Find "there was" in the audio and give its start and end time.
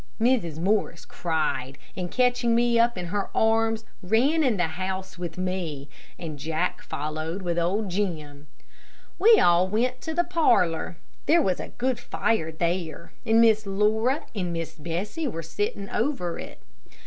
11.27-11.59